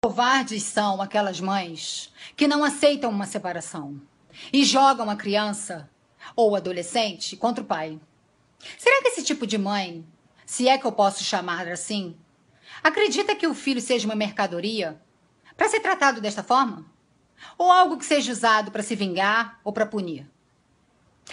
Covardes 0.00 0.62
são 0.62 1.02
aquelas 1.02 1.40
mães 1.40 2.14
que 2.36 2.46
não 2.46 2.62
aceitam 2.62 3.10
uma 3.10 3.26
separação 3.26 4.00
e 4.52 4.62
jogam 4.62 5.10
a 5.10 5.16
criança 5.16 5.90
ou 6.36 6.54
adolescente 6.54 7.36
contra 7.36 7.64
o 7.64 7.66
pai. 7.66 7.98
Será 8.78 9.02
que 9.02 9.08
esse 9.08 9.24
tipo 9.24 9.44
de 9.44 9.58
mãe, 9.58 10.06
se 10.46 10.68
é 10.68 10.78
que 10.78 10.86
eu 10.86 10.92
posso 10.92 11.24
chamar 11.24 11.66
assim, 11.66 12.16
acredita 12.80 13.34
que 13.34 13.48
o 13.48 13.54
filho 13.54 13.80
seja 13.80 14.06
uma 14.06 14.14
mercadoria 14.14 15.02
para 15.56 15.68
ser 15.68 15.80
tratado 15.80 16.20
desta 16.20 16.44
forma? 16.44 16.86
Ou 17.58 17.68
algo 17.68 17.98
que 17.98 18.06
seja 18.06 18.30
usado 18.30 18.70
para 18.70 18.84
se 18.84 18.94
vingar 18.94 19.58
ou 19.64 19.72
para 19.72 19.84
punir? 19.84 20.30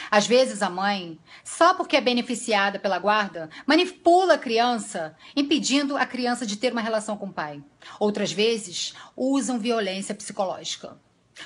Às 0.10 0.28
vezes 0.28 0.62
a 0.62 0.70
mãe, 0.70 1.20
só 1.44 1.74
porque 1.74 1.96
é 1.96 2.02
beneficiada 2.02 2.80
pela 2.80 3.00
guarda, 3.00 3.50
manipula 3.66 4.36
a 4.36 4.38
criança, 4.38 5.16
impedindo 5.36 5.98
a 5.98 6.06
criança 6.06 6.46
de 6.46 6.58
ter 6.58 6.72
uma 6.72 6.82
relação 6.82 7.18
com 7.18 7.28
o 7.28 7.34
pai. 7.34 7.64
Outras 8.00 8.32
vezes, 8.32 8.94
usam 9.16 9.60
violência 9.60 10.16
psicológica. 10.16 10.98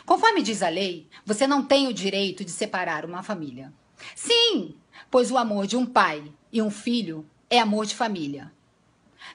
Conforme 0.06 0.42
diz 0.42 0.62
a 0.62 0.70
lei, 0.70 1.08
você 1.26 1.48
não 1.48 1.64
tem 1.64 1.88
o 1.88 1.94
direito 1.94 2.46
de 2.46 2.52
separar 2.52 3.06
uma 3.06 3.24
família. 3.24 3.74
Sim, 4.16 4.76
pois 5.10 5.32
o 5.32 5.38
amor 5.38 5.68
de 5.68 5.76
um 5.76 5.86
pai 5.86 6.32
e 6.52 6.62
um 6.62 6.70
filho 6.70 7.26
é 7.50 7.60
amor 7.60 7.86
de 7.86 7.96
família. 7.96 8.52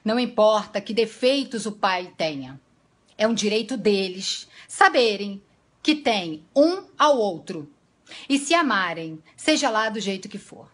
Não 0.03 0.19
importa 0.19 0.81
que 0.81 0.93
defeitos 0.93 1.65
o 1.65 1.71
pai 1.71 2.13
tenha. 2.17 2.59
É 3.17 3.27
um 3.27 3.33
direito 3.33 3.77
deles 3.77 4.47
saberem 4.67 5.41
que 5.81 5.95
tem 5.95 6.43
um 6.55 6.85
ao 6.97 7.17
outro 7.17 7.71
e 8.29 8.37
se 8.37 8.53
amarem, 8.53 9.21
seja 9.35 9.69
lá 9.69 9.89
do 9.89 9.99
jeito 9.99 10.29
que 10.29 10.37
for. 10.37 10.71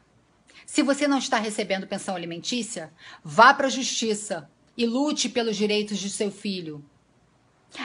Se 0.66 0.82
você 0.82 1.08
não 1.08 1.18
está 1.18 1.38
recebendo 1.38 1.88
pensão 1.88 2.16
alimentícia, 2.16 2.94
vá 3.24 3.54
para 3.54 3.68
a 3.68 3.70
justiça 3.70 4.50
e 4.78 4.86
lute 4.86 5.28
pelos 5.28 5.58
direitos 5.58 5.98
de 5.98 6.10
seu 6.10 6.32
filho. 6.32 6.84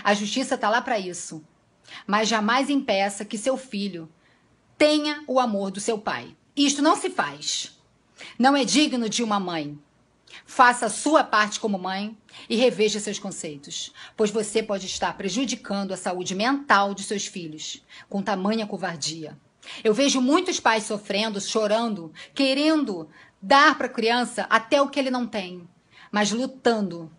A 0.04 0.14
justiça 0.14 0.54
está 0.54 0.68
lá 0.68 0.80
para 0.80 0.98
isso. 0.98 1.44
Mas 2.06 2.28
jamais 2.28 2.70
impeça 2.70 3.24
que 3.24 3.38
seu 3.38 3.56
filho 3.56 4.08
tenha 4.76 5.22
o 5.26 5.38
amor 5.38 5.70
do 5.70 5.80
seu 5.80 5.98
pai. 5.98 6.36
Isto 6.56 6.82
não 6.82 6.96
se 6.96 7.10
faz. 7.10 7.78
Não 8.38 8.56
é 8.56 8.64
digno 8.64 9.08
de 9.08 9.22
uma 9.22 9.38
mãe. 9.38 9.78
Faça 10.44 10.86
a 10.86 10.90
sua 10.90 11.24
parte 11.24 11.58
como 11.58 11.78
mãe 11.78 12.16
e 12.48 12.56
reveja 12.56 13.00
seus 13.00 13.18
conceitos, 13.18 13.92
pois 14.16 14.30
você 14.30 14.62
pode 14.62 14.86
estar 14.86 15.16
prejudicando 15.16 15.92
a 15.92 15.96
saúde 15.96 16.34
mental 16.34 16.94
de 16.94 17.02
seus 17.02 17.26
filhos 17.26 17.82
com 18.08 18.22
tamanha 18.22 18.66
covardia. 18.66 19.38
Eu 19.82 19.94
vejo 19.94 20.20
muitos 20.20 20.60
pais 20.60 20.84
sofrendo, 20.84 21.40
chorando, 21.40 22.12
querendo 22.34 23.08
dar 23.40 23.76
para 23.76 23.86
a 23.86 23.90
criança 23.90 24.46
até 24.48 24.80
o 24.80 24.88
que 24.88 24.98
ele 24.98 25.10
não 25.10 25.26
tem, 25.26 25.68
mas 26.10 26.30
lutando, 26.30 27.10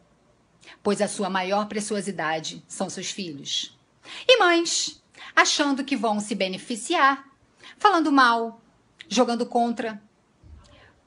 pois 0.81 1.01
a 1.01 1.07
sua 1.07 1.29
maior 1.29 1.67
preciosidade 1.67 2.63
são 2.67 2.89
seus 2.89 3.09
filhos. 3.09 3.77
E 4.27 4.37
mães, 4.37 5.01
achando 5.35 5.83
que 5.83 5.95
vão 5.95 6.19
se 6.19 6.35
beneficiar, 6.35 7.25
falando 7.77 8.11
mal, 8.11 8.61
jogando 9.09 9.45
contra, 9.45 10.01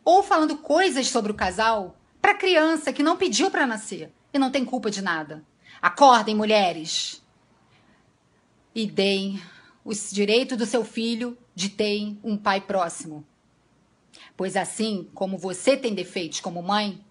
ou 0.05 0.23
falando 0.23 0.59
coisas 0.59 1.09
sobre 1.09 1.33
o 1.33 1.35
casal 1.35 1.97
para 2.21 2.35
criança 2.35 2.93
que 2.93 3.03
não 3.03 3.17
pediu 3.17 3.51
para 3.51 3.67
nascer 3.67 4.13
e 4.33 4.39
não 4.39 4.51
tem 4.51 4.65
culpa 4.65 4.91
de 4.91 5.03
nada. 5.03 5.45
Acordem, 5.81 6.35
mulheres, 6.35 7.23
e 8.75 8.87
deem 8.87 9.43
o 9.85 9.93
direito 9.95 10.57
do 10.57 10.67
seu 10.67 10.85
filho 10.85 11.37
de 11.55 11.69
ter 11.69 12.17
um 12.23 12.37
pai 12.37 12.61
próximo. 12.61 13.25
Pois 14.37 14.57
assim 14.57 15.09
como 15.15 15.37
você 15.37 15.77
tem 15.77 15.95
defeitos 15.95 16.41
como 16.41 16.63
mãe, 16.63 17.03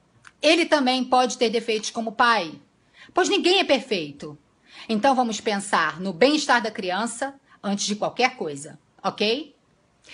ele 0.41 0.65
também 0.65 1.03
pode 1.03 1.37
ter 1.37 1.49
defeitos 1.49 1.89
como 1.89 2.11
pai. 2.11 2.59
Pois 3.13 3.29
ninguém 3.29 3.59
é 3.59 3.63
perfeito. 3.63 4.37
Então 4.87 5.15
vamos 5.15 5.41
pensar 5.41 5.99
no 5.99 6.13
bem-estar 6.13 6.61
da 6.61 6.71
criança 6.71 7.39
antes 7.61 7.85
de 7.85 7.95
qualquer 7.95 8.37
coisa, 8.37 8.79
ok? 9.03 9.55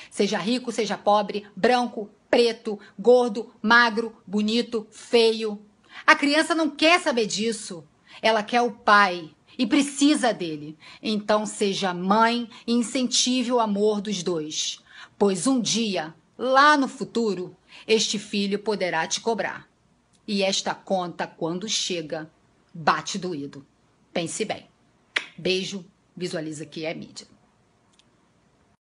Seja 0.09 0.37
rico, 0.37 0.71
seja 0.71 0.97
pobre, 0.97 1.45
branco, 1.55 2.09
preto, 2.29 2.79
gordo, 2.97 3.53
magro, 3.61 4.15
bonito, 4.25 4.87
feio. 4.91 5.61
A 6.05 6.15
criança 6.15 6.53
não 6.53 6.69
quer 6.69 6.99
saber 6.99 7.25
disso. 7.25 7.83
Ela 8.21 8.43
quer 8.43 8.61
o 8.61 8.71
pai 8.71 9.33
e 9.57 9.65
precisa 9.65 10.33
dele. 10.33 10.77
Então 11.01 11.45
seja 11.45 11.93
mãe 11.93 12.49
e 12.65 12.73
incentive 12.73 13.51
o 13.51 13.59
amor 13.59 14.01
dos 14.01 14.21
dois, 14.23 14.79
pois 15.17 15.47
um 15.47 15.59
dia, 15.59 16.13
lá 16.37 16.77
no 16.77 16.87
futuro, 16.87 17.55
este 17.87 18.19
filho 18.19 18.59
poderá 18.59 19.07
te 19.07 19.21
cobrar. 19.21 19.69
E 20.27 20.43
esta 20.43 20.73
conta, 20.73 21.27
quando 21.27 21.69
chega, 21.69 22.29
bate 22.73 23.17
doído. 23.17 23.65
Pense 24.11 24.43
bem. 24.43 24.67
Beijo, 25.37 25.85
visualiza 26.15 26.65
que 26.65 26.85
é 26.85 26.93
mídia. 26.93 27.27